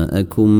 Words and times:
جاءكم 0.00 0.50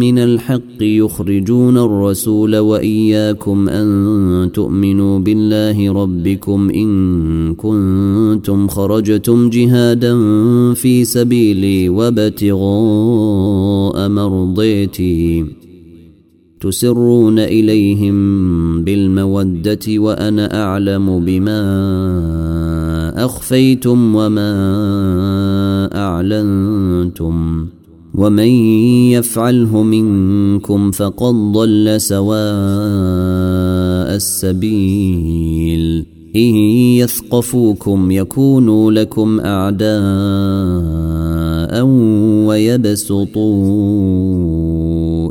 من 0.00 0.18
الحق 0.18 0.80
يخرجون 0.80 1.78
الرسول 1.78 2.56
وإياكم 2.56 3.68
أن 3.68 4.50
تؤمنوا 4.54 5.18
بالله 5.18 5.92
ربكم 5.92 6.70
إن 6.70 7.54
كنتم 7.54 8.68
خرجتم 8.68 9.50
جهادا 9.50 10.14
في 10.74 11.04
سبيلي 11.04 11.88
وابتغاء 11.88 12.58
مرضيتي. 14.08 15.44
تسرون 16.60 17.38
إليهم 17.38 18.16
بالمودة 18.84 19.86
وأنا 19.88 20.62
أعلم 20.62 21.24
بما 21.24 21.62
أخفيتم 23.24 24.14
وما 24.14 24.52
أعلنتم. 25.94 27.66
ومن 28.16 28.48
يفعله 29.12 29.82
منكم 29.82 30.90
فقد 30.90 31.34
ضل 31.52 32.00
سواء 32.00 32.36
السبيل 34.16 36.06
ان 36.36 36.54
يثقفوكم 37.00 38.10
يكونوا 38.10 38.92
لكم 38.92 39.40
اعداء 39.40 39.96
ويبسطوا 42.46 43.72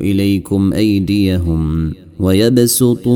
اليكم 0.02 0.74
ايديهم 0.74 1.94
ويبسطوا 2.20 3.16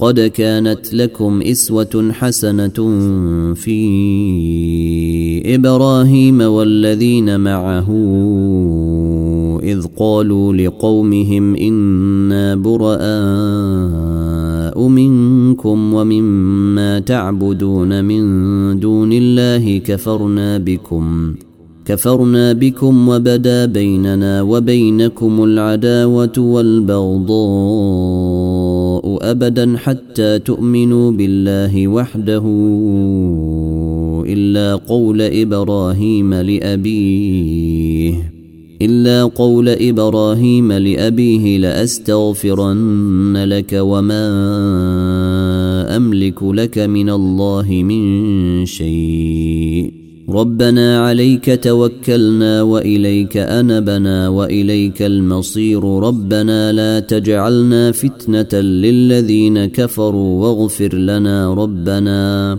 قد 0.00 0.20
كانت 0.20 0.94
لكم 0.94 1.42
إسوة 1.42 2.12
حسنة 2.12 2.78
في 3.54 3.80
إبراهيم 5.54 6.40
والذين 6.40 7.40
معه 7.40 7.88
إذ 9.62 9.86
قالوا 9.96 10.52
لقومهم 10.52 11.56
إنا 11.56 12.56
براء 12.56 13.10
منكم 14.88 15.94
ومما 15.94 16.98
تعبدون 16.98 18.04
من 18.04 18.80
دون 18.80 19.12
الله 19.12 19.78
كفرنا 19.78 20.58
بكم 20.58 21.34
كفرنا 21.84 22.52
بكم 22.52 23.08
وبدا 23.08 23.66
بيننا 23.66 24.42
وبينكم 24.42 25.44
العداوة 25.44 26.32
والبغضاء 26.38 28.49
ابدا 29.22 29.76
حتى 29.76 30.38
تؤمنوا 30.38 31.10
بالله 31.10 31.88
وحده 31.88 32.42
إلا 34.26 34.74
قول 34.74 35.22
إبراهيم 35.22 36.34
لأبيه 36.34 38.14
إلا 38.82 39.24
قول 39.24 39.68
إبراهيم 39.68 40.72
لأبيه 40.72 41.58
لأستغفرن 41.58 43.36
لك 43.36 43.72
وما 43.72 44.26
أملك 45.96 46.42
لك 46.42 46.78
من 46.78 47.10
الله 47.10 47.68
من 47.70 48.66
شيء. 48.66 49.99
ربنا 50.32 51.06
عليك 51.06 51.64
توكلنا 51.64 52.62
وإليك 52.62 53.36
أنبنا 53.36 54.28
وإليك 54.28 55.02
المصير 55.02 55.84
ربنا 55.84 56.72
لا 56.72 57.00
تجعلنا 57.00 57.92
فتنة 57.92 58.60
للذين 58.60 59.66
كفروا 59.66 60.42
واغفر 60.46 60.94
لنا 60.94 61.54
ربنا 61.54 62.58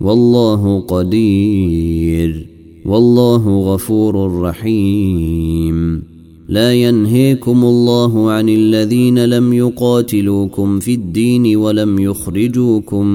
والله 0.00 0.80
قدير 0.80 2.46
والله 2.86 3.74
غفور 3.74 4.40
رحيم. 4.40 6.02
لا 6.48 6.74
ينهيكم 6.74 7.64
الله 7.64 8.30
عن 8.30 8.48
الذين 8.48 9.24
لم 9.24 9.52
يقاتلوكم 9.52 10.78
في 10.78 10.94
الدين 10.94 11.56
ولم 11.56 11.98
يخرجوكم 11.98 13.06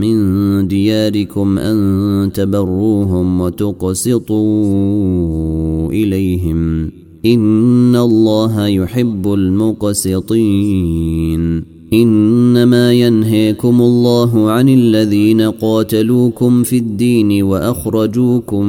من 0.00 0.68
دياركم 0.68 1.58
أن 1.58 2.30
تبروهم 2.34 3.40
وتقسطوا 3.40 4.42
إليهم. 5.92 6.90
إن 7.26 7.96
الله 7.96 8.66
يحب 8.66 9.32
المقسطين. 9.32 10.22
إنما 11.92 12.92
ينهيكم 12.92 13.80
الله 13.80 14.50
عن 14.50 14.68
الذين 14.68 15.40
قاتلوكم 15.40 16.62
في 16.62 16.78
الدين 16.78 17.42
وأخرجوكم 17.42 18.66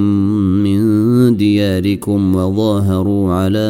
من 0.64 1.38
دياركم 1.38 2.36
وظاهروا 2.36 3.32
على 3.32 3.70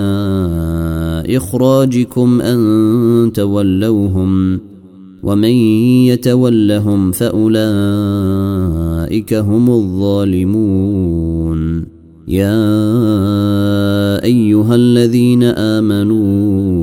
إخراجكم 1.30 2.42
أن 2.42 3.32
تولوهم 3.34 4.60
ومن 5.24 5.54
يتولهم 6.10 7.12
فأولئك 7.12 7.74
هم 9.34 9.70
الظالمون. 9.70 11.24
يا 12.28 12.64
أيها 14.24 14.76
الذين 14.76 15.44
آمنوا 15.44 16.83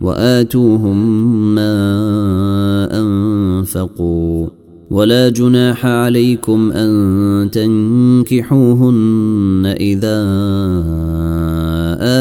وآتوهم 0.00 1.54
ما 1.54 1.78
أنفقوا 3.00 4.48
ولا 4.90 5.28
جناح 5.28 5.86
عليكم 5.86 6.72
أن 6.72 7.50
تنكحوهن 7.52 8.96
إذا 9.80 10.20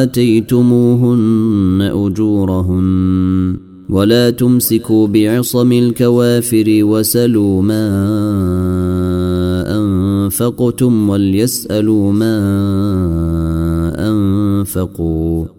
آتيتموهن 0.03 1.91
أجورهن 1.93 3.57
ولا 3.89 4.29
تمسكوا 4.29 5.07
بعصم 5.07 5.71
الكوافر 5.71 6.65
وسلوا 6.67 7.61
ما 7.61 7.85
أنفقتم 9.77 11.09
وليسألوا 11.09 12.13
ما 12.13 12.39
أنفقوا 14.09 15.58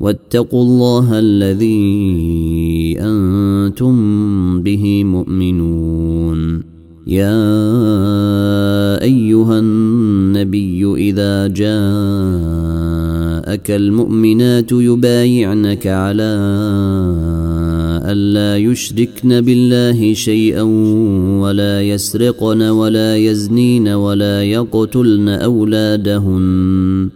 واتقوا 0.00 0.62
الله 0.62 1.18
الذي 1.18 2.96
أنتم 3.00 3.96
به 4.62 5.04
مؤمنون. 5.04 6.62
يا 7.06 7.42
أيها 9.02 9.58
النبي 9.58 10.94
إذا 10.94 11.46
جاءك 11.46 11.66
المؤمنات 13.70 14.72
يبايعنك 14.72 15.86
على 15.86 16.32
الا 18.06 18.56
يشركن 18.56 19.40
بالله 19.40 20.14
شيئا 20.14 20.62
ولا 21.42 21.82
يسرقن 21.82 22.62
ولا 22.62 23.16
يزنين 23.16 23.88
ولا 23.88 24.42
يقتلن 24.42 25.28
أولادهن. 25.28 27.15